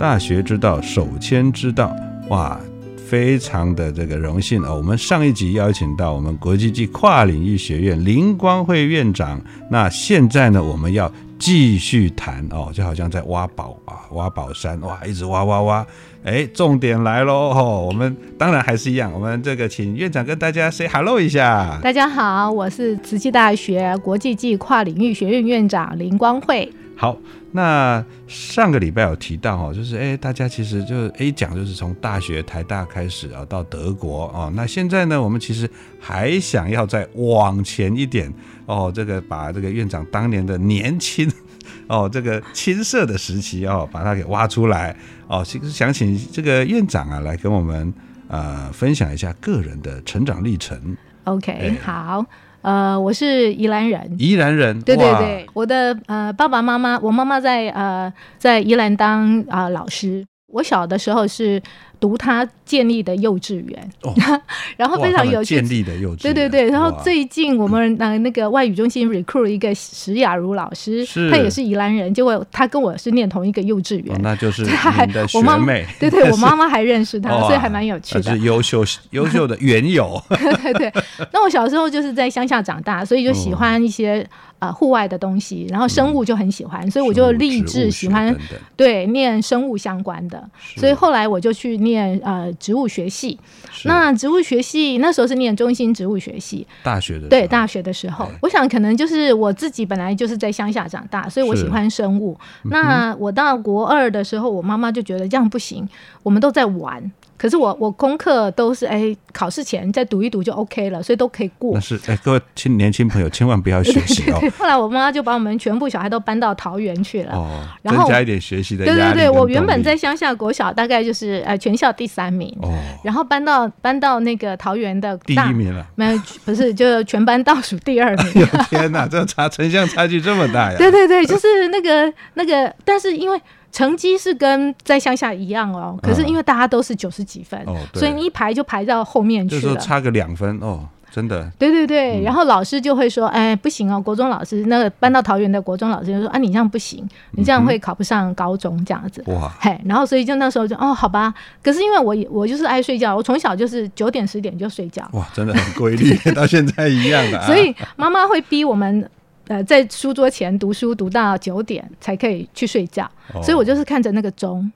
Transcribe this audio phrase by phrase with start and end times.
[0.00, 1.94] 大学之道，手牵之道，
[2.30, 2.58] 哇，
[2.96, 4.74] 非常的这个荣幸哦。
[4.74, 9.38] 我们上一集邀请到我们国际级跨领域学院林光慧院长，
[9.70, 15.86] 那现在呢，我们要继续谈哦，就好像在挖宝啊，挖宝山哇，一直挖挖挖。
[16.24, 17.50] 哎，重点来喽！
[17.50, 21.78] 哦，我们当然还是一样，我们这个请院长跟大家 say hello 一下。
[21.82, 26.72] 大家好，我是慈济大学国际暨跨领域学院院长林光慧。
[26.96, 27.16] 好，
[27.52, 34.52] 那上个礼拜有提到哦，就是哎，大家其实就是 A 讲就是从大学台大开始啊，到德国哦。
[34.54, 38.32] 那现在呢，我们其实还想要再往前一点
[38.66, 41.28] 哦，这个把这个院长当年的年轻
[41.88, 45.42] 哦，这个青涩的时期哦，把它给挖出来哦。
[45.44, 47.92] 其实想请这个院长啊，来跟我们
[48.28, 50.96] 呃分享一下个人的成长历程。
[51.24, 52.24] OK，、哎好，
[52.62, 54.16] 呃，我是宜兰人。
[54.18, 60.24] 宜兰人，对对对，我的呃爸爸妈妈，我妈妈在呃在宜兰当啊、老师。
[60.50, 61.62] 我小的时候是
[61.98, 64.14] 读他建立的幼稚园，哦。
[64.76, 65.68] 然后非常有趣建。
[65.68, 71.30] 立的幼稚园，对对对，然后最近我们呃那个外语中心 recruit 一个石雅茹老师，是。
[71.30, 74.64] 她也是宜兰人，结果他跟我是念同一个幼稚园哦，，那就是
[75.12, 78.22] 的学我妈妈妹，对对，我妈妈还认识她， 哇所以还蛮有趣的。
[78.22, 78.40] 她是。
[78.40, 80.92] 优秀优秀的园友，对对，
[81.32, 84.26] 那我小时候就是在乡下长大，所以就喜欢一些
[84.60, 88.34] 呃户外的东西，然后生物就很喜欢，所以我就立志喜欢
[88.76, 93.38] 对念生物相关的，所以后来我就去念呃植物学系。
[93.84, 102.38] 那植物学系那时候是念中心植物学系，大学的对大学的时候，我想可能就是我自己本来就是在乡下长大，所以我喜欢生物。
[102.64, 105.88] 嗯那我到国二的时候，我妈妈就觉得这样不行，
[106.22, 107.10] 我们都在玩。
[107.40, 111.80] 可是我我功课都是哎，考试前再读一读就 OK 了，所以都可以过那。
[111.80, 117.32] 是哎，各位青年轻朋友千万不要学习哦对， 后来我妈妈就把我们全部小孩都搬到桃园去了。
[117.34, 128.44] 哦，然后增加一点学习的对对对，我原本在乡下国小大概就是呃全校第三名，哦然后搬到搬到那个桃园的第一名了，没有不是就全班倒数第二名。
[128.52, 130.76] 哎天哪，这差城乡差距这么大呀！
[130.78, 133.40] 对对对，就是那个那个，但是因为
[133.72, 139.76] 成绩是跟在乡下一样哦，可是因为大家都是九十几分，嗯哦所以你一排就排到后面去了。
[139.76, 149.22] 差个两分哦，真的对对对，嗯然后老师就会说：“哎，不行哦，国中老师那个搬到桃园的国中老师就说啊，你这样不行，你这样会考不上高中这样子。
[149.26, 151.32] 哇，嘿，然后所以就那时候就哦，好吧。
[151.62, 157.46] 可是因为我也我就是爱睡觉，我从小就是九点十点就睡觉，哇，真的很规律， 到现在一样的啊。
[157.50, 159.08] 所以妈妈会逼我们。
[159.50, 164.70] 呃，在书桌前读书读到九点才可以去睡觉，哦所以我就是看着那个钟，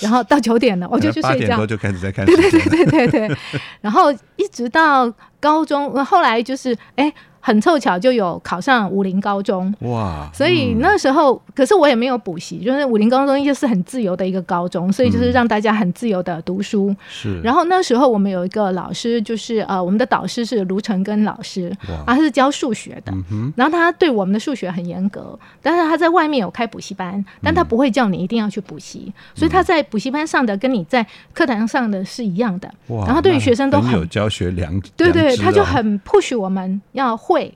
[0.00, 1.66] 然后到九点了我就去睡觉八点多。
[1.66, 3.36] 就开始在看对对，对对对对，
[3.80, 10.78] 然后一直到高中，呃后来就是哎，很凑巧就有考上武林高中，哇，所以嗯。
[10.80, 16.94] 那时候，可是我也没有补习，就是武林高中就是很自由的一个高中，所以就是让大家很自由的读书。
[17.08, 21.70] 是，然后那时候我们有一个老师，就是呃，我们的导师是卢成根老师，
[22.06, 23.12] 他是教数学的。
[23.56, 32.72] 然后他对我们的数学很严格，但是他在外面有开补习班，但他不会叫你一定要去补习，所以他在补习班上的跟你在课堂上的是一样的。
[32.88, 37.52] 哇，然后对于学生都很很有教学良，对对，他就哦很 push 我们要会。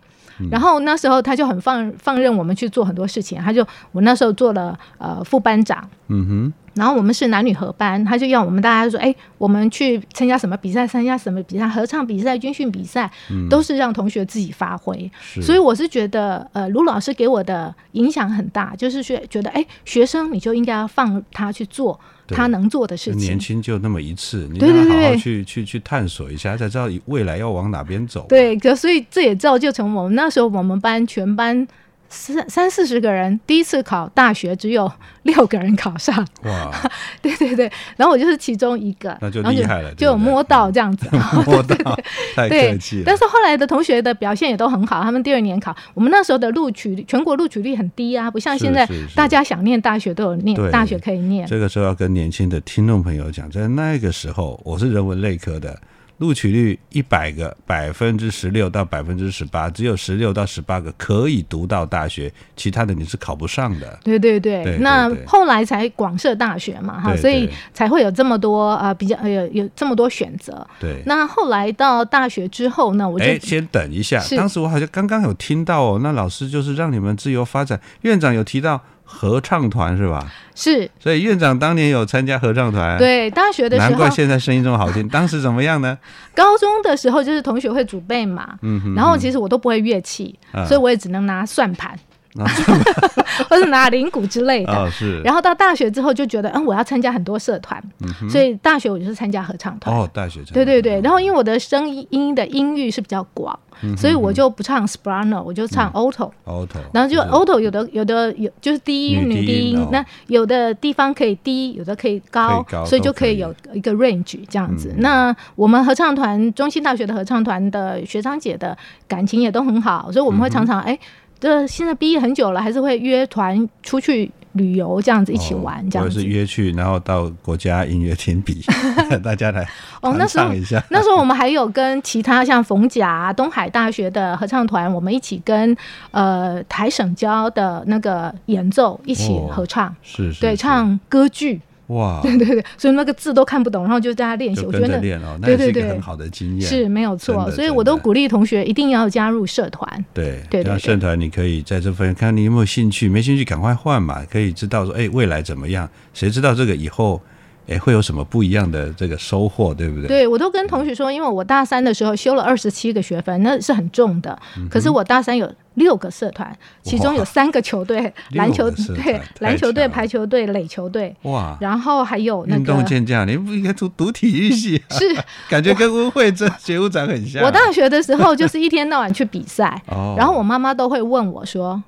[0.51, 13.11] 然后那时候他就很放放任我们去做很多事情，他就我那时候做了呃副班长，嗯哼，然后我们是男女合班，他就要我们大家说，哎，我们去参加什么比赛，参加什么比赛，合唱比赛、军训比赛，
[13.51, 15.11] 都是让同学自己发挥。
[15.21, 21.99] 是所以我是觉得，呃，卢老师给我的影响很大，就是学觉得，哎，学生你就应该要放他去做
[22.29, 23.21] 他能做的事情。
[23.21, 31.67] 年轻就那么一次，你对让他好好对对去去去探索一下，才知道未来要往哪边走。，对，可所以这也造就成我们那时候我们班全班
[32.13, 34.91] 三三四十个人，第一次考大学只有
[35.25, 36.15] 六个人考上，
[36.45, 36.71] 哇，
[37.23, 41.09] 对对对，然后我就是其中一个，那就厉害了就摸到这样子，
[41.47, 41.99] 摸到，
[42.37, 43.05] 太对客气了。
[43.07, 51.47] 但是后来的同学的表现也都很好，他们第二年考，我们那时候的录取全国录取率很低啊，不像是现在大家想念大学都有念大学可以念。
[51.47, 55.81] 这个时候要跟年轻的听众朋友讲，在那个时候，我是人文类科的，
[56.19, 63.99] 录取率一百个百分之十六到百分之十八，只有十六到十八个可以读到大学，其他的你是考不上的。
[64.05, 70.65] 对对对，对那后来才广设大学嘛，哈，对所以才会有这么多呃比较呃有有这么多选择。
[70.79, 78.81] 对，那后来到大学之后呢，我就哎，先等一下，当时我好像刚刚有听到哦，那老师就是让你们自由发展，院长有提到
[79.13, 80.27] 合唱团是吧？
[80.55, 85.09] 是所以院长当年有参加合唱团，，对大学的时候难怪，现在声音这么好听。
[85.09, 85.97] 当时怎么样呢？
[86.35, 91.99] 高中的时候就是同学会组备嘛，嗯哼，然后其实我都不会乐器，啊所以我也只能拿算盘啊
[93.49, 94.73] 或者拿铃鼓之类的。
[94.73, 97.83] 哦是，然后到大学之后就觉得，嗯，我要参加很多社团，
[98.31, 99.95] 所以大学我就是参加合唱团。
[99.95, 106.31] 哦大学对对对，然后因为我的声音的音域是比较广，嗯所以我就不唱 soprano，我就唱 alto。
[106.47, 107.29] auto，然后就就是。
[107.33, 114.91] alto 有的有的有就是低音女低音那有的地方可以低，有的可以高，以高所以就可以有一个 range 这样子。
[114.97, 115.01] 嗯。
[115.01, 118.77] 那我们合唱团中心大学的合唱团的学长姐的
[119.09, 120.99] 感情也都很好，所以我们会常常哎，
[121.43, 126.25] 这现在毕业很久了，还是会约团出去旅游这样子一起玩这样子或是。
[126.25, 128.63] 约去，然后到国家音乐厅比，
[129.25, 129.69] 大家来
[130.01, 130.47] 哦，那时候。
[130.89, 135.77] 那时候我们还有跟其他像冯甲、东海大学的合唱团，我们一起跟
[136.13, 144.65] 呃台省交的那个演奏一起哦合唱，是是，对，唱歌剧，哇， 对对对，所以那个字都看不懂，然后就在家练习。
[144.65, 146.69] 我觉得着练哦，那也是一个很好的经验。
[146.69, 150.05] 是没有错，所以我都鼓励同学一定要加入社团。
[150.15, 155.89] 对对对对那社团你可以在这份看你有没有兴趣，没兴趣赶快换嘛，可以知道说，哎，未来怎么样？
[156.15, 157.21] 谁知道这个以后，
[157.69, 160.09] 哎，会有什么不一样的这个收获，对不对？
[160.09, 164.39] 对我都跟同学说，因为我大三的时候修了二十七个学分，那是很重的。
[164.57, 174.93] 嗯可是我大三有六个社团，其中有三个球队，篮球六个社团对 篮球队、排球队、垒球队，哇，然后还有那运个动健将，你不应该读读体育系、啊？
[174.99, 175.05] 是
[175.49, 177.47] 感觉跟温慧珍学务长很像啊。
[177.47, 181.83] 我大学的时候就是一天到晚去比赛，哦然后我妈妈都会问我说：“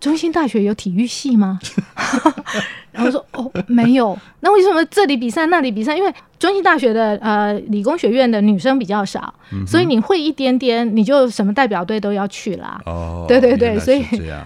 [0.00, 1.58] 中心大学有体育系吗？”
[2.92, 4.18] 然后说：“哦，没有。
[4.40, 5.96] 那为什么这里比赛那里比赛？
[5.96, 12.80] 因为中心大学的呃理工学院的女生比较少，嗯所以你会一点点，你就什么代表队都要去啦。
[12.86, 14.02] 哦，对对对所以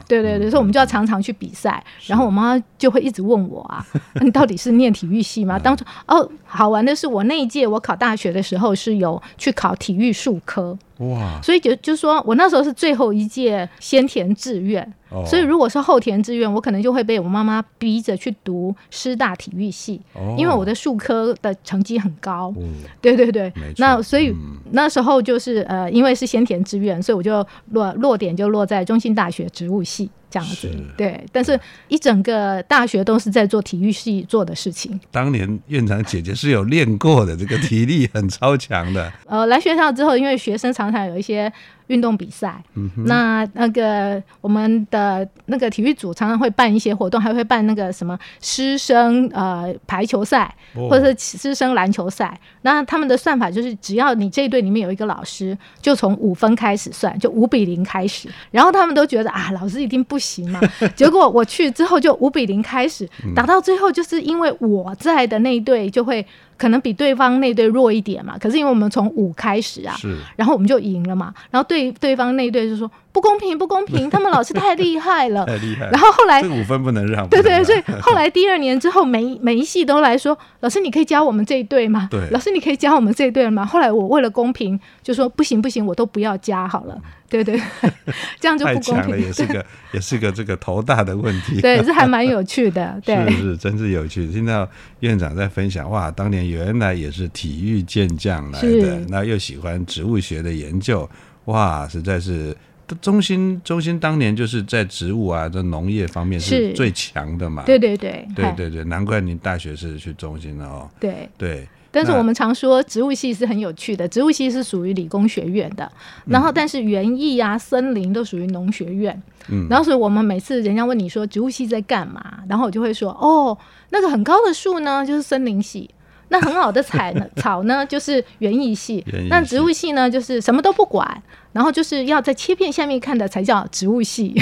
[0.09, 3.85] 对对 对，嗯所以我们就要常常去比赛，然后我妈就会一直问我啊，
[4.23, 5.47] 你到底是念体育系嗯。
[5.49, 5.59] 吗？
[5.59, 15.25] 当初哦，好玩的是我那一届我考大学的时候是有去考体育术科，哇，所以就就说我那时候是最后一届先填志愿，哦。
[15.27, 20.35] 所以如果是后填志愿，我可能就会被我妈妈逼着去读师大体育系，哦。
[20.38, 22.49] 因为我的术科的成绩很高。
[22.56, 22.62] 哦
[23.00, 30.70] 对对对那所以嗯那时候就是呃，因为是先填志愿，所以我就落落点就落在中心大学植物系这样子。
[30.96, 31.58] 对，但是
[31.88, 34.99] 一整个大学都是在做体育系做的事情。
[35.11, 39.12] 当年院长姐姐是有练过的，这个体力很超强的。
[39.26, 41.52] 呃，来学校之后，因为学生常常有一些
[41.88, 52.38] 运动比赛，嗯那那个我们的那个体育组常常会办一些活动，还会办那个什么师生呃排球赛，哦或者是师生篮球赛。
[52.62, 58.28] 那他们的算法就是，只要你这一队里面有一个老师，就从五分开始算，就五比零开始。
[58.50, 60.61] 然后他们都觉得啊，老师一定不行嘛。
[60.95, 66.25] 结果我去之后就五比零开始，嗯打到最后就是因为我在的那一队就会
[66.56, 68.37] 可能比对方那队弱一点嘛。
[68.38, 71.35] 可是因为我们从五开始啊，是然后我们就赢了嘛。
[71.50, 75.45] 然后对对方那队就说不公平，不公平， 他们老师太厉害了。
[75.45, 75.87] 太厉害。
[75.90, 77.28] 然后后来这五分不能让。
[77.28, 82.09] 对对，所以后来第二年之后，每一每一系都来说，老师你可以教我们这一队吗？
[82.11, 83.66] 对老师你可以教我们这一队吗？
[83.66, 86.99] 后来我为了公平，就说不行不行，我都不要加好了。
[87.28, 87.59] 对对，
[88.40, 89.26] 这样就不公平了，平。
[89.26, 91.61] 也是个也是个这个头大的问题。
[91.61, 92.99] 对，这还蛮有趣的。
[93.04, 94.26] 对，是是，真是有趣。
[94.28, 94.66] 听到
[95.00, 101.09] 院长在分享，哇，当年原来也是体育健将来的，那又喜欢植物学的研究，
[101.45, 102.57] 哇，实在是。
[102.94, 107.62] 中心中心当年就是在植物啊，这农业方面是是最强的嘛。
[107.64, 110.88] 对对对，对对对，难怪你大学是去中心的哦。
[111.00, 111.28] 对。
[111.38, 115.90] 对，那但是我们常说植物系是很有趣的，植物系是属于理工学院的，
[116.26, 119.22] 然后但是园艺啊、森林都属于农学院。
[119.49, 123.56] 嗯然后所以我们每次人家问你说植物系在干嘛，然后我就会说哦，
[123.90, 125.90] 那个很高的树呢就是森林系，
[126.33, 127.29] 那很好的 草呢？
[127.37, 131.23] 草呢，就是园艺系；那植物系呢，就是什么都不管。
[131.53, 134.35] 然后就是要在切片下面看的才叫植物系，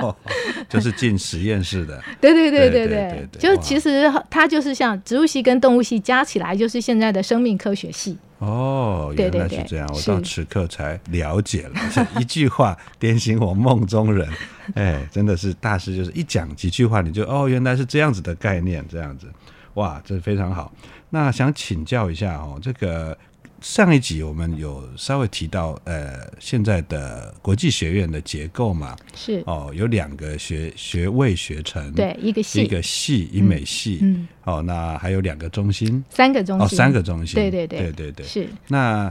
[0.66, 2.02] 就是进实验室的。
[2.22, 8.16] 对对对对对，就其实它就是像植物系跟动物系加起来，就是现在的生命科学系。
[8.38, 12.06] 哦，原来是这样，我到此刻才了解了。
[12.18, 14.26] 一句话点醒我梦中人，
[14.74, 19.26] 哎，真的是大师，就是一讲几句话，你就哦，原来是这样子的概念，这样子。
[19.78, 20.72] 哇，这非常好。
[21.10, 23.16] 那想请教一下哦，这个
[23.60, 36.66] 上一集我们有稍微提到，呃，现在的国际学院的结构嘛，是，哦，有两个学学位学程，对，一个系，一个系英美系，嗯，哦，那还有两个中心，三个中心。
[36.66, 37.78] 哦，三个中心，对对对。
[37.78, 38.48] 对对对，是。
[38.66, 39.10] 那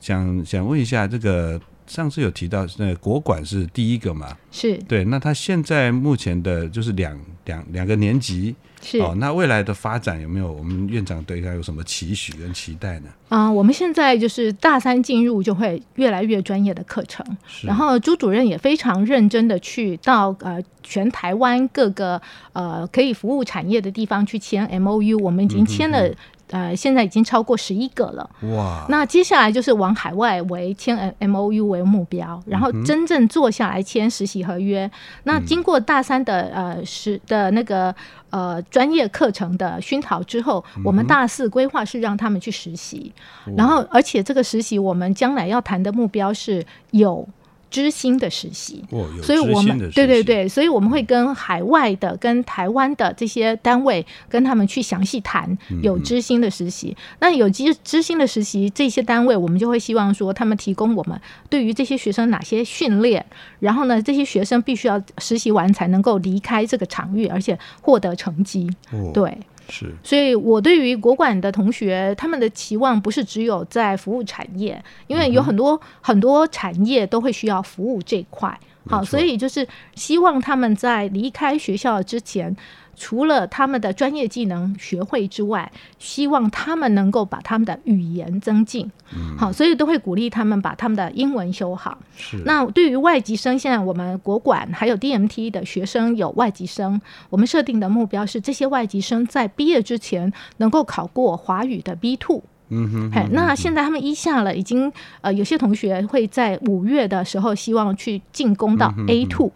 [0.00, 4.36] 想想问一下，这个上次有提到，那国馆是第一个嘛？
[4.50, 4.76] 是。
[4.88, 8.98] 对，那他现在目前的就是两两两个年级是。
[9.00, 13.08] 哦，那未来的发展有没有我们院长对他有什么期许跟期待呢？
[13.28, 17.26] 啊、我们现在就是大三进入就会越来越专业的课程，
[17.62, 22.20] 然后朱主任也非常认真的去到呃全台湾各个
[22.52, 26.08] 呃可以服务产业的地方去签 M O U，我们已经签了、
[26.50, 28.30] 呃现在已经超过十一个了。
[28.54, 34.90] 哇，那接下来就是往海外为签 M O U 为目标，然后真正做下来签实习合约。
[35.24, 37.94] 那经过大三的呃实的那个
[38.30, 43.12] 呃专业课程的熏陶之后，我们大四规划是让他们去实习，
[43.56, 47.26] 然后而且这个实习我们将来要谈的目标是有
[47.70, 48.84] 知心的实习。
[48.90, 56.96] 哦，所以我们对对对，所以我们会跟海外的、跟台湾的这些单位跟他们去详细谈嗯有知心的实习。
[57.20, 61.20] 那有知知心的实习，这些单位我们就会希望说，他们提供我们
[61.50, 63.24] 对于这些学生哪些训练，
[63.60, 68.68] 然后呢，这些学生必须要实习完才能够离开这个场域，而且获得成绩。
[68.92, 69.36] 哦，对。
[69.68, 69.94] 是。
[70.02, 78.58] 所以我对于国管的同学，他们的期望不是只有在服务产业，因为有很多、很多产业都会需要服务这一块。
[78.88, 82.56] 好，所以就是希望他们在离开学校之前，
[82.98, 88.90] 除了他们的专业技能学会之外，希望他们能够把他们的语言增进。
[89.38, 91.96] 好，所以都会鼓励他们把他们的英文修好。
[92.16, 97.00] 是，那对于外籍生，现在我们国管还有 DMT 的学生有外籍生，
[97.30, 102.42] 我们设定的目标是这些外籍生在毕业之前能够考过华语的 B two。
[102.70, 109.46] 嗯哼嘿，那现在他们一下了，已经呃，有些同学会在五月的时候希望去进攻到 A two。
[109.46, 109.52] 嗯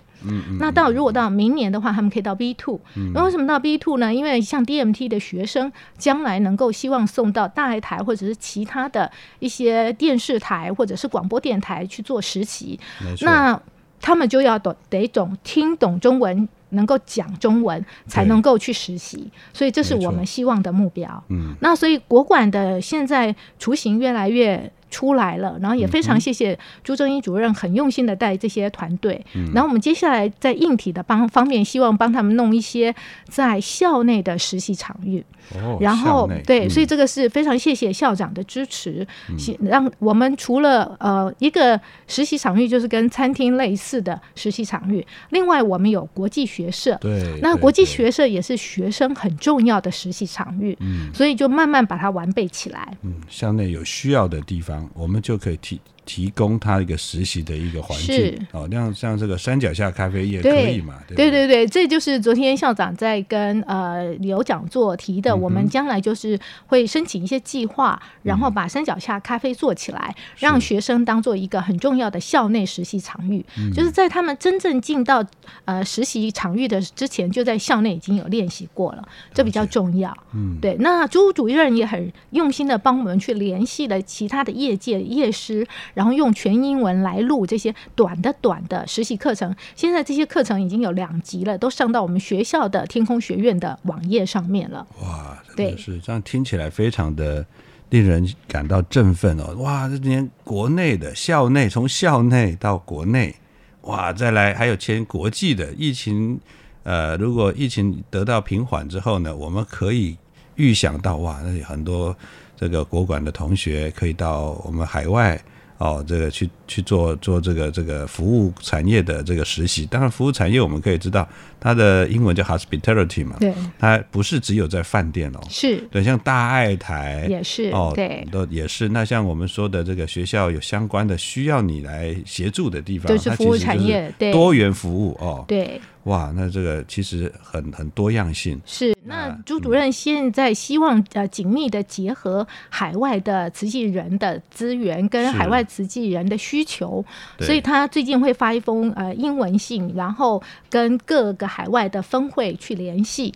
[0.59, 2.81] 那到如果到明年的话，他们可以到 B two。
[3.15, 4.13] 那为什么到 B two 呢？
[4.13, 12.79] 因为像 DMT 的学生，将来能够希望送到大爱台或者是其他的一些电视台或者是广播电台去做实习，
[13.21, 13.61] 那
[14.01, 19.31] 他们就要懂得懂听懂中文，能够讲中文，才能够去实习。
[19.53, 21.25] 所以这是我们希望的目标。
[21.29, 29.25] 嗯那所以国馆的现在雏形越来越出来了，然后也非常谢谢朱正英主任很用心的带这些团队。
[29.35, 32.95] 嗯然后我们接下来在硬体的帮方面，希望帮他们弄一些
[33.29, 35.25] 在校内的实习场域。
[35.55, 39.37] 哦，然后对，嗯所以这个是非常谢谢校长的支持，嗯
[39.69, 46.97] 让我们除了呃一个实习场域，就是跟餐厅类似的实习场域，另外我们有国际学社。
[47.01, 52.97] 对，那国际学社也是学生很重要的实习场域，嗯所以就慢慢把它完备起来。
[53.03, 58.17] 嗯，校内有需要的地方，我们就可以替提供他一个实习的一个环境。
[58.17, 58.39] 是。
[58.53, 60.99] 哦，像像这个山脚下咖啡也可以嘛？
[61.09, 73.45] 对对对对，这就是昨天校长在跟呃有讲座提的，我们将来就是会申请一些计划，然后把山脚下咖啡做起来，让学生当做一个很重要的校内实习场域，
[73.75, 75.25] 就是在他们真正进到
[75.65, 80.17] 呃实习场域的之前，就在校内已经有练习过了，这比较重要。
[80.35, 89.55] 嗯，对，那朱主任也很用心的帮我们去联系了其他的业界业师，然后用全英文来录这些短的短的实习课程。
[89.75, 94.87] 现在这些课程已经有两集了，都上到我们学校的天空学院的网页上面了。
[95.03, 97.45] 哇，真对的是这样听起来非常的
[97.91, 99.55] 令人感到振奋哦！
[99.57, 103.35] 哇，这连国内的校内，从校内到国内，
[103.83, 106.41] 哇，再来还有签国际的疫情，
[106.85, 110.17] 呃，如果疫情得到平缓之后呢，我们可以
[110.57, 112.17] 预想到哇，那里很多
[112.57, 115.39] 这个国管的同学可以到我们海外。
[115.83, 125.79] 哦，这个去去做做这个这个服务产业的这个实习，当然服务产业我们可以知道它的英文叫 hospitality 嘛，对，它不是只有在饭店哦，是。
[125.91, 128.25] 对，像大爱台也是哦，对。
[128.31, 128.89] 都也是。
[128.91, 134.31] 那像我们说的这个学校有相关的需要你来协助的地方，就是服务产业对。
[134.31, 135.45] 多元服务哦。
[135.49, 138.61] 对哇，那这个其实很很多样性。
[138.67, 147.05] 是，那朱主任现在希望呃紧密的结合海外的慈济人的资源跟海外慈济人的需求，
[147.39, 153.33] 所以他最近会发一封呃英文信，然后跟各个海外的分会去联系。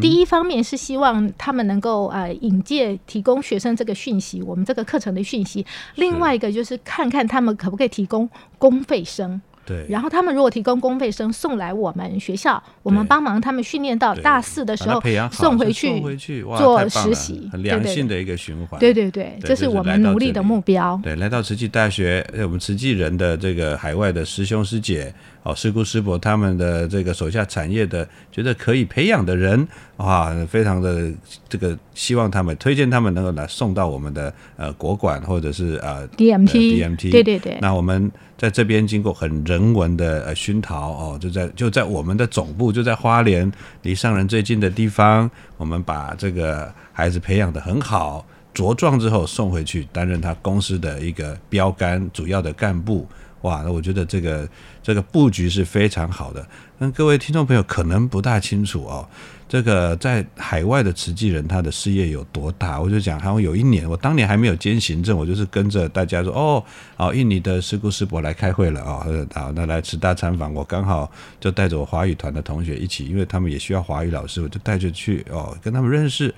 [0.00, 9.40] 第一方面是希望他们能够呃引介提供学生这个讯息，我们这个课程的讯息；另外一个就是看看他们可不可以提供公费生。
[9.70, 15.00] 对，然后他们如果提供公费生送来我们学校，我们帮忙他们训练到大四的时候
[15.30, 18.80] 送回去做实习，很良性的一个循环。
[18.80, 20.98] 对对对，这是我们努力的目标。
[21.04, 25.14] 对，来到慈济大学，我们慈济人的这个海外的师兄师姐。
[25.42, 29.66] 哦，师姑师伯他们的这个手下产业的，觉得可以培养的人，
[29.96, 31.10] 啊，非常的
[31.48, 37.56] 这个希望他们推荐他们能够来送到我们的呃国馆或者是呃 DMT DMT 对对对。
[37.62, 53.06] 那我们在这边经过很人文的呃熏陶哦，就在就在我们的总部就在花莲离上人最近的地方，我们把这个孩子培养的很好茁壮之后送回去担任他公司的一个标杆主要的干部。
[53.42, 54.48] 哇，那我觉得这个
[54.82, 56.46] 这个布局是非常好的。
[56.78, 59.06] 那各位听众朋友可能不大清楚哦，
[59.48, 62.80] 这个在海外的慈济人他的事业有多大？
[62.80, 66.64] 我就讲，好像有一年，我当年还没有兼行政，我就是跟着大家说，哦，
[66.96, 76.34] 哦，印尼的师姑师伯来开会了啊，好，那来慈大参访，我刚好就带着我华语团的同学一起，因为他们也需要华语老师，我就带着去哦，跟他们认识。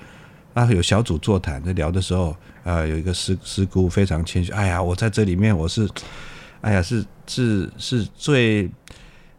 [0.54, 5.88] 啊，有小组座谈在聊的时候，啊，有一个师师姑非常谦虚，哎呀，我在这里面我是。
[6.62, 8.70] 哎呀，是是是最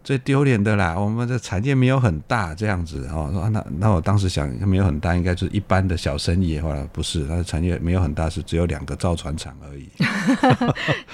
[0.03, 0.93] 最丢脸的啦！
[0.99, 3.49] 我们的产业没有很大，这样子哦。
[3.53, 6.59] 那那我当时想，没有很大，应该就是一般的小生意。
[6.59, 9.87] 后来不是，它的产业没有很大，是只有两个造船厂而已。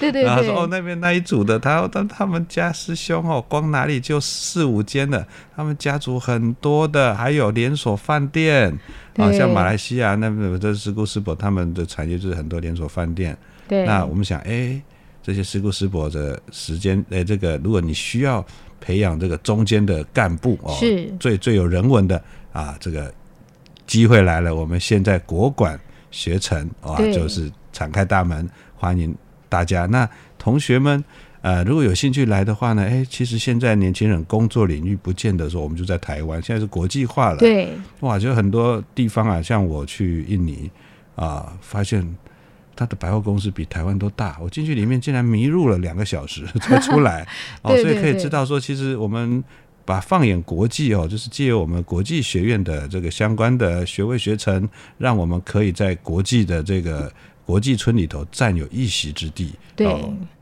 [0.00, 0.26] 对 对对。
[0.26, 5.24] 他说：“哦，那边那一组的，他他他们家师兄哦，光哪里就四五间的，
[5.54, 8.76] 他们家族很多的，还有连锁饭店。
[9.16, 13.38] 啊，像马来西亚那边的师姑师伯，他们的产业就是很多连锁饭店。
[13.68, 13.86] 对。
[13.86, 14.82] 那我们想，哎。
[15.22, 18.44] 这些师姑师伯的时间，诶，这个如果你需要
[18.80, 22.22] 培养这个中间的干部哦，是最最有人文的
[22.52, 23.12] 啊，这个
[23.86, 24.54] 机会来了。
[24.54, 25.78] 我们现在国管
[26.10, 29.14] 学成啊，就是敞开大门欢迎
[29.48, 29.84] 大家。
[29.84, 30.08] 那
[30.38, 31.04] 同学们，
[31.42, 37.36] 呃，如果有兴趣来的话呢，哎，其实现在年轻人工作领域不见得说我们就在台湾，现在是国际化了。
[37.36, 37.68] 对，
[38.00, 40.70] 哇，就很多地方啊，像我去印尼
[41.14, 42.16] 啊，发现。
[42.80, 47.28] 他的百货公司比台湾都大，我进去里面竟然迷路了两个小时 才出来
[47.60, 49.44] 哦，所以可以知道说，其实我们
[49.84, 54.66] 把放眼国际哦，就是借由我们国际学院的这个相关的学位学程，
[54.96, 57.12] 让我们可以在国际的这个
[57.44, 59.52] 国际村里头占有一席之地。
[59.76, 59.86] 对，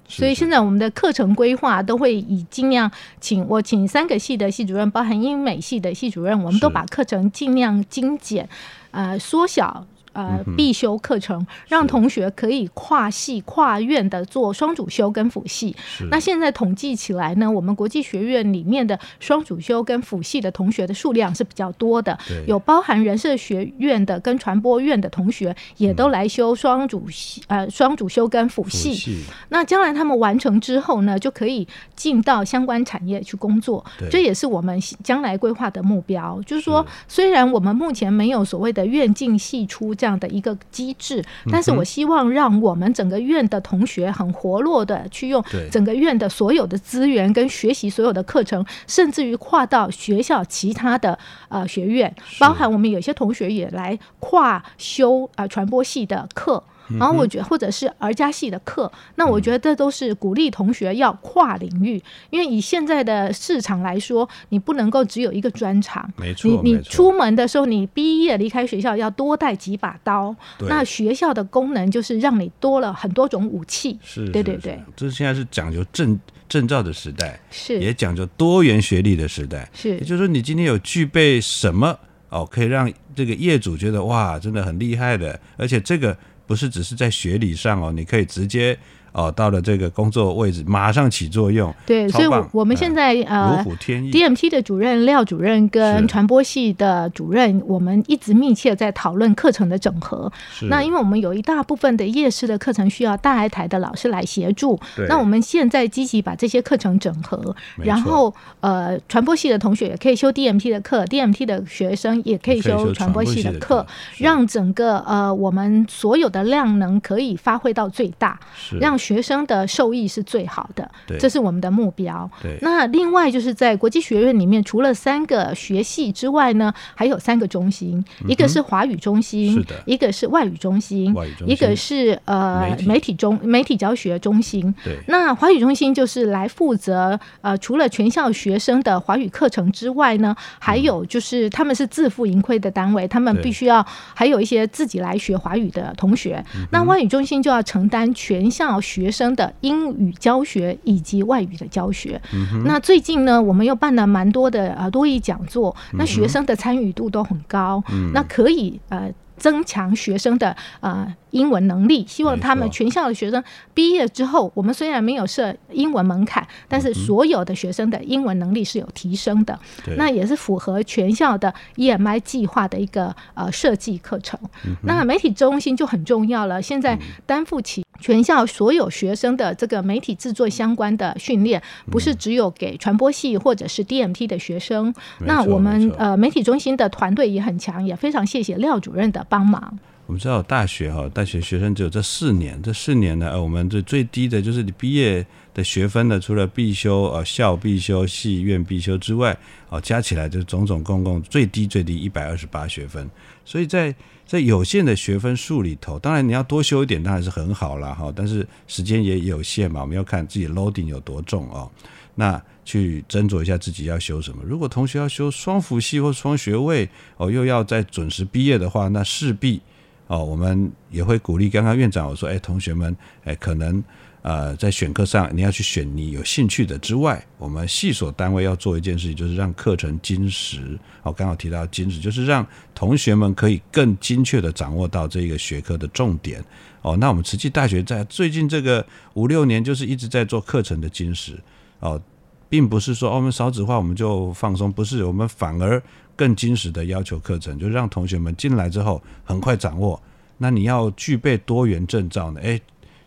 [0.06, 2.88] 所以现在我们的课程规划都会以尽量
[3.20, 8.48] 请我请三个系的系主任，包含英美系的系主任，我们都把课程尽量精简，
[8.92, 9.84] 呃，缩小。
[10.18, 15.76] 呃，必修课程让同学可以跨系跨院的做双主修跟辅系。
[16.10, 29.22] 那现在统计起来呢，我们国际学院里面的双主修跟辅系的同学的数量是比较多的，有包含人社学院的跟传播院的同学也都来修双主系呃双主修跟辅系。
[29.50, 33.84] 那将来他们完成之后呢，就可以进到相关产业去工作。
[34.10, 36.42] 这也是我们将来规划的目标。
[36.44, 40.07] 就是说，虽然我们目前没有所谓的院进系出这样。
[40.08, 51.18] 这样的一个机制，但是我希望让我们整个院的同学很活络的去用整个院的所有的资源跟学习所有的课程，甚至于跨到学校其他的
[51.50, 56.64] 呃学院，包含我们有些同学也来跨修啊传播系的课。
[56.98, 66.08] 然后我觉得，或者是儿家系的课，那我觉得这都是鼓励同学要跨领域，因为以现在的市场来说，你不能够只有一个专长。
[66.16, 70.34] 没错，你你出门的时候，你毕业离开学校要多带几把刀。
[70.60, 73.98] 那学校的功能就是让你多了很多种武器。
[74.02, 74.80] 是，对对对。
[74.96, 79.68] 这现在是讲究证证照的时代，是也讲究多元学历的时代。
[79.74, 81.98] 是，也就是说，你今天有具备什么
[82.28, 86.16] 哦，可以让这个业主觉得哇，真的很厉害的，而且这个。
[86.48, 88.76] 不是只是在学理上哦，你可以直接。
[89.18, 91.74] 哦，到了这个工作位置，马上起作用。
[91.84, 94.12] 对，所以我们现在呃，如虎添翼。
[94.12, 100.32] DMT 的主任廖主任跟传播系的主任，我们一直密切在讨论课程的整合。
[100.68, 104.78] 那因为我们有一大部分的夜市的课程需要大爱台的老师来协助。
[105.08, 113.84] 那我们现在积极把这些课程整合，然后呃，传播系的同学也可以修 DMT 的课，DMT 的学生也可以修传播系的课，
[114.18, 118.38] 让整个呃我们所有的量能可以发挥到最大，
[118.80, 118.96] 让。
[119.08, 122.30] 让学生的受益是最好的，这是我们的目标。
[122.60, 131.48] 那另外就是在国际学院里面，除了三个学系之外呢，还有三个中心，一个是华语中心，一个是外语中心，外语中心。
[131.48, 132.86] 一个是呃媒体。
[132.88, 134.74] 媒体中媒体教学中心。
[134.84, 146.44] 对，那华语中心就是来负责呃，除了全校学生的华语课程之外呢，还有就是他们是自负盈亏的单位，他们必须要还有一些自己来学华语的同学。
[146.70, 152.20] 那外语中心就要承担全校学生的英语教学以及外语的教学。
[152.64, 157.82] 那最近呢，我们又办了蛮多的呃多语讲座，那学生的参与度都很高，
[158.12, 159.12] 那可以呃。
[159.38, 163.40] 增强学生的呃英文能力，希望他们全校的学生
[163.72, 169.56] 毕业之后，我们虽然没有设英文门槛，但是所有的学生的英文能力是有提升的。
[169.84, 174.36] 对那也是符合全校的 EMI 计划的一个呃设计课程。
[174.82, 184.94] 那媒体中心就很重要了，现在担负起全校所有学生的这个媒体制作相关的训练，不是只有给传播系或者是 DMT 的学生。
[185.20, 189.78] 那我们呃媒体中心的团队也很强，也非常谢谢廖主任的帮忙。
[190.06, 199.36] 我们知道大学哈，大学学生只有这四年，这四年呢，呃，我们这最低的就是你毕业的学分呢，除了必修呃校必修、系院必修之外，
[199.68, 203.06] 哦，加起来就种种共共最低最低一百二十八学分。
[203.44, 203.94] 所以在
[204.28, 211.70] 在有限的学分数里头，当然你要多修一点，当然是很好了哈，但是时间也有限嘛，我们要看自己 loading 有多重哦。
[212.14, 214.42] 那去斟酌一下自己要修什么。
[214.44, 216.86] 如果同学要修双辅系或双学位
[217.16, 219.62] 哦，又要再准时毕业的话，那势必
[220.08, 222.94] 哦，我们也会鼓励刚刚院长我说，哎，同学们，
[223.24, 223.82] 哎，可能
[224.22, 230.78] 呃在选课上你要去选你有兴趣的之外，我们系所单位要做一件事情，就是让课程精实。
[231.02, 232.44] 哦，刚好提到精实，就是让
[232.74, 236.44] 同学们可以更精确的掌握到这个学科的重点。
[236.82, 241.38] 哦，那我们慈济大学在最近这个五六年，就是一直在做课程的精实。
[241.80, 242.00] 哦，
[242.48, 245.82] 并不是说、我们少子化我们就放松，不是，我们反而
[246.18, 250.02] 更精实的要求课程，就让同学们进来之后很快掌握。
[250.36, 252.60] 那你要具备多元证照呢，诶，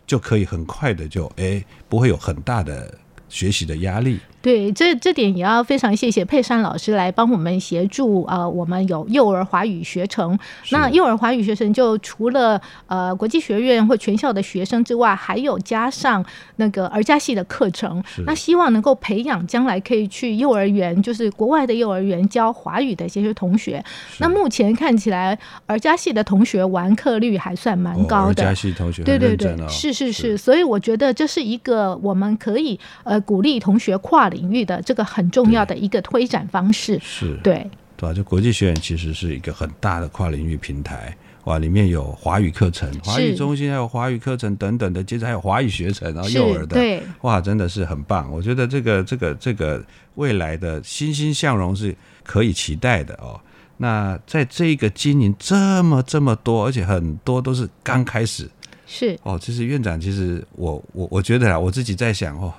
[0.06, 2.98] 就可以很快的就诶，不会有很大的
[3.32, 4.18] 学习的压力。
[4.42, 8.24] 对，这这点也要非常谢谢佩珊老师来帮我们协助。
[8.24, 10.36] 呃，我们有幼儿华语学程，
[10.72, 16.24] 那幼儿华语学程就除了呃国际学院或全校的学生之外，还有加上
[16.56, 18.02] 那个儿家系的课程。
[18.26, 23.82] 那希望能够培养将来可以去幼儿园，就是国外的幼儿园教华语的这些同学。
[24.18, 28.42] 那目前看起来，儿家系的同学完课率还算蛮高的。
[28.42, 29.36] 哦、儿家系同学对对
[29.68, 38.12] 是是是，所以我觉得这是一个我们可以呃鼓励同学跨领域的这个很重要的一个推展方式，是对对吧？
[38.12, 48.30] 就国际学院其实是一个很大的跨领域平台，哇，里面有华语课程、华语中心，还有华语课程等等的，接着还有华语学程，然后幼儿的，对，哇，真的是很棒。
[48.32, 49.82] 我觉得这个这个这个
[50.16, 53.40] 未来的欣欣向荣是可以期待的哦。
[53.78, 58.48] 那在这个经营这么这么多，而且很多都是刚开始，
[58.86, 59.38] 是哦。
[59.40, 62.52] 其实院长，其实我我我觉得啊，我自己在想哦。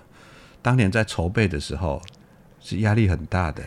[0.64, 2.02] 当年在筹备的时候
[2.60, 3.62] 是压力很大的，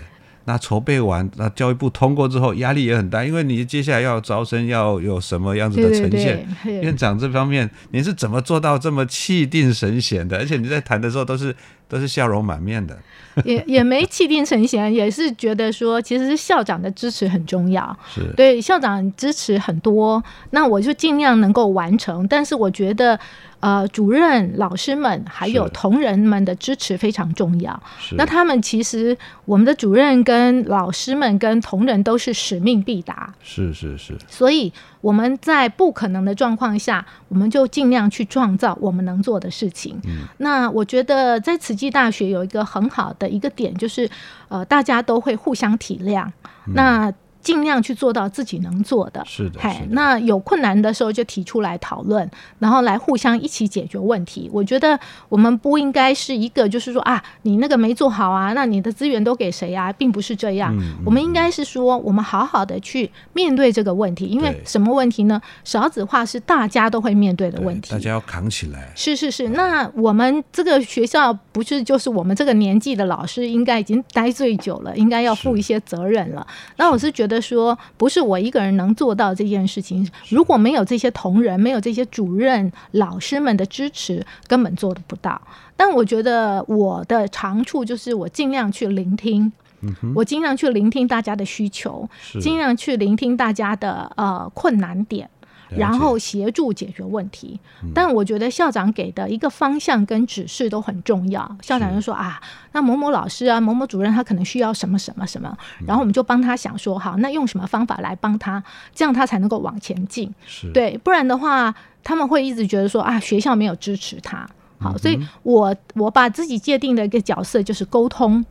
[0.47, 6.47] 那筹备完，那教育部通过之后压力也很大，因为你接下来要招生，要有什么样子的呈现。
[6.65, 10.39] 对对对院长这方面，你是怎么做到这么气定神闲的？
[10.39, 11.55] 而且你在谈的时候都是
[11.89, 12.99] 都是笑容满面的。
[13.45, 17.95] 也也没气定神闲，也是觉得说，其实是校长的支持很重要。
[18.09, 22.27] 是对校长支持很多，那我就尽量能够完成。
[22.29, 23.21] 但是我觉得，
[23.67, 27.83] 呃，主任、老师们还有同仁们的支持非常重要。
[28.13, 33.35] 那他们其实，我们的主任跟老师们跟同仁都是使命必达。
[33.43, 34.17] 是是是。
[34.29, 40.01] 所以我们在不可能的状况下，我们就尽量去创造我们能做的事情。
[40.05, 44.09] 嗯、那我觉得在慈济大学有一个很好的一个点，就是
[44.47, 46.25] 呃，大家都会互相体谅。
[46.69, 47.13] 嗯、那
[47.47, 49.61] 尽量去做到自己能做的，是的。
[49.61, 52.29] 嘿，那有困难的时候就提出来讨论，
[52.59, 54.51] 然后来互相一起解决问题。
[54.53, 59.93] 我觉得我们不应该是一个，就是说啊，你那个没做好啊，那你的资源都给谁啊？
[59.93, 60.77] 并不是这样。
[60.77, 65.41] 嗯、我们应该是说，我们好好的去面对这个问题，因为什么问题呢？
[65.63, 68.91] 少子化是大家都会面对的问题，大家要扛起来。
[68.97, 76.45] 是是是，那我们这个学校不是就是我们这个年纪的老师，应该已经待最久了，应该要负一些责任了。
[76.77, 77.36] 那我是觉得。
[77.41, 85.41] 说不是我一个人能做到这件事情，如果没有这些同仁，没有这些主任、老师们的支持，根本做得不到。
[85.77, 92.09] 但我觉得我的长处就是我尽量去聆听，嗯、我尽量去聆听大家的需求，
[92.41, 95.29] 尽量去聆听大家的呃困难点。
[95.71, 97.59] 解然后协助解决问题。
[97.95, 101.57] 但我觉得校长给的一个方向跟指示都很重要。
[101.63, 102.41] 校长就说啊，
[102.73, 108.63] 那某某老师啊，某某主任他可能需要什么什么什么，然后我们就帮他想说好，那用什么方法来帮他，
[108.95, 110.33] 这样他才能够往前进。
[110.47, 114.49] 是，对，不然的话，他们会一直觉得说啊，学校没有支持他。
[114.79, 118.45] 好，所以我我把自己界定的一个角色就是沟通，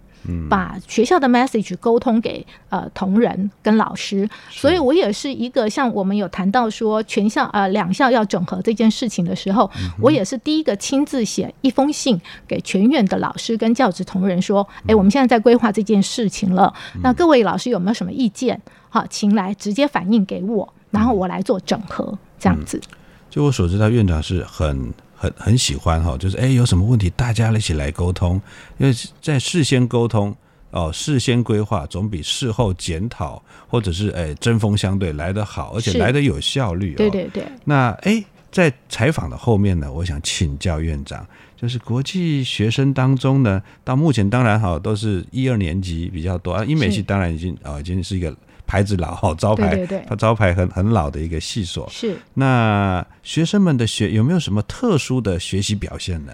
[0.50, 18.62] 把学校的 message 沟通给呃同仁跟老师，所以我也是一个像我们有谈到说全校呃两校要整合这件事情的时候，我也是第一个亲自写一封信给全院的老师跟教职同仁说，哎，我们现在在规划这件事情了，那各位老师有没有什么意见？
[18.90, 22.82] 好，请来直接反映给我，然后我来做整合，这样子。
[23.30, 24.94] 就我所知道，院长是很。
[25.26, 28.40] 很很喜欢哈，就是哎，有什么问题大家一起来沟通，
[28.78, 30.36] 因为在事先沟通
[30.72, 36.94] 哦，事先规划总比事后检讨或者是哎针锋相对来得好，而且来得有效率。
[36.96, 37.44] 对对对。
[37.64, 48.36] 那哎，在采访的后面呢，我想请教院长，就是国际学生当中呢，到目前当然哈都是一二年级比较多啊，英美系当然已经啊已经是一个。
[48.68, 51.88] 牌子老，好招牌，对对对，它招牌很很老的一个系所。
[51.90, 56.34] 是，那学生们的学有没有什么特殊的学习表现呢？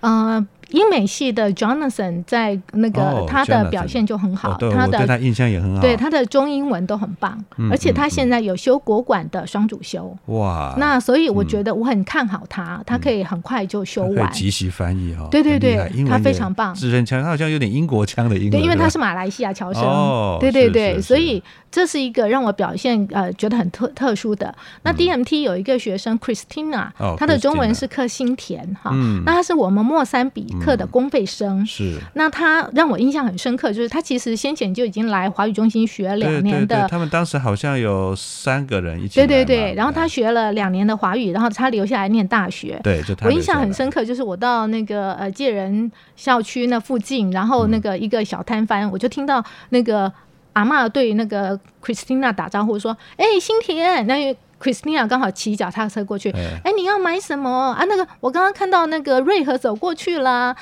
[0.00, 0.46] 嗯。
[0.72, 7.38] 英美系的 Jonathan 在那个他的表现就很好，他的对他印象也很好，对他的中英文都很棒，
[7.70, 10.16] 而且他现在有修国馆的双主修。
[10.28, 10.74] 哇！
[10.78, 14.32] 那所以我觉得我很看好他，他可以很快就修完。
[14.32, 15.76] 即时翻译哈，对对对，
[16.08, 16.74] 他非常棒。
[16.74, 18.52] 自身腔，他好像有点英国腔的英文。
[18.52, 19.82] 对，因为他是马来西亚侨生。
[19.82, 24.54] 哦，对对对，所以这是一个让我表现呃觉得很特特殊的。
[24.84, 28.92] 那 DMT 有一个学生 Christina，她的中文是克新田哈，
[29.26, 30.46] 那她是我们莫三比。
[30.62, 31.64] 克的公费生。
[31.64, 50.12] 是，那她让我印象很深刻，就是她其实先前就已经来华语中心学两年的，他们当时好像有三个人一起，对对对，然后她学了两年的华语，然后她留下来念大学，对，就我印象很深刻，就是我到那个呃借人校区那附近，然后那个一个小摊贩，我就听到那个
[50.52, 57.84] 阿妈对那个 Christina 打招呼说：“哎，新田，那。” Christina 刚好骑脚踏车过去，哎，你要买什么啊？
[57.88, 60.54] 那个我刚刚看到那个瑞和走过去了，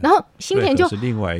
[0.00, 0.88] 然后新田就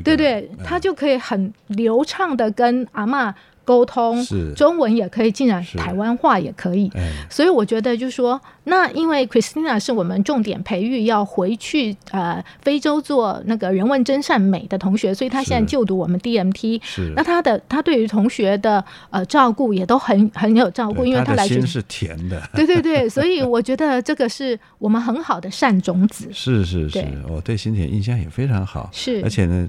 [0.03, 3.33] 对对，他就可以很流畅的跟阿妈。
[3.69, 4.25] 沟通，
[4.57, 6.91] 中文也可以，竟然台湾话也可以，
[7.29, 16.81] 所以我觉得就是说，那因为 Christina 是我们重点培育要回去呃非洲做那个人文真善美的同学，所以他现在就读我们 DMT，
[17.15, 29.69] 那他的他对于同学的呃照顾也都很很有照顾，因为他来心是甜的， 对对对，所以我觉得这个是我们很好的善种子，是是是，我对新田印象也非常好，是，而且呢。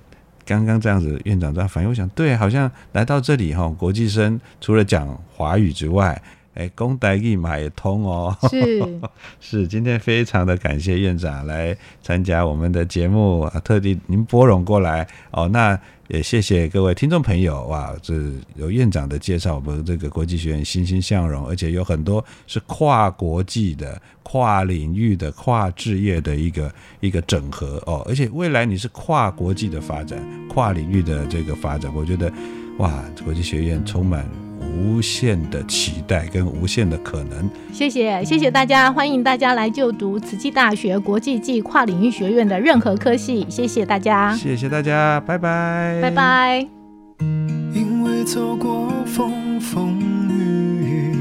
[0.49, 6.19] 刚刚这样子，院长这样反应，我想对，好像来到这里哈，国际生除了讲华语之外，
[6.55, 8.35] 哎，公台语嘛也通哦。
[8.49, 8.99] 是
[9.39, 15.79] 是，今天非常的感谢院长来参加我们的节目，特地您拨冗过来哦，那。
[16.09, 17.95] 也谢谢各位听众朋友哇！
[18.01, 18.15] 这
[18.55, 28.03] 有院长的介绍，我们这个国际学院欣欣向荣，而且有很多是跨国际的、跨领域的、跨置业的一个一个整合哦。
[28.09, 30.19] 而且未来你是跨国际的发展、
[30.49, 32.33] 跨领域的这个发展，我觉得
[32.79, 34.27] 哇，国际学院充满。
[34.77, 37.49] 无限的期待跟无限的可能。
[37.73, 43.45] 谢谢，谢谢大家，欢迎大家来就读慈济大学国际暨跨领域学院的任何科系。
[43.49, 46.67] 谢谢大家，谢谢大家，拜拜，拜拜。
[47.73, 51.15] 因为走过风风雨雨，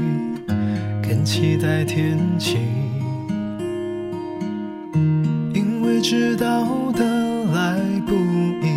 [1.01, 2.59] 更期待天晴。
[5.53, 7.03] 因为知道的
[7.53, 8.15] 来不
[8.61, 8.67] 易，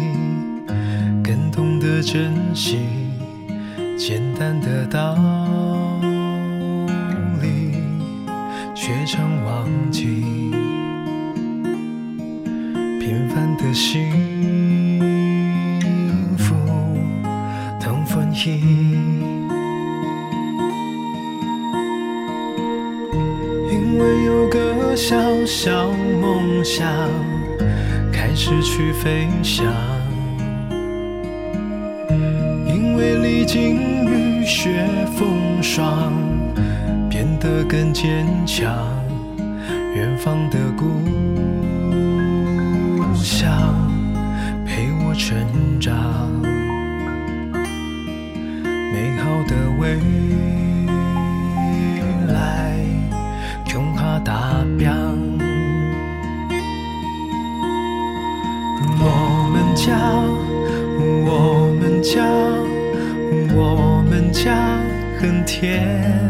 [1.23, 3.02] 更懂得珍惜。
[4.05, 5.15] 简单的道
[7.41, 7.77] 理，
[8.75, 10.51] 却常忘记
[12.99, 14.11] 平凡的幸
[16.37, 16.53] 福
[17.81, 18.61] 同分析。
[23.71, 26.85] 因为有个小小梦想，
[28.12, 29.92] 开始去飞翔。
[33.33, 34.05] 历经。
[34.05, 36.12] 雨雪风霜，
[37.09, 38.71] 变得更坚强。
[39.95, 40.85] 远方的故
[43.14, 43.51] 乡
[44.66, 45.35] 陪我成
[45.81, 46.29] 长，
[48.92, 49.97] 美好的未
[65.62, 66.22] 天。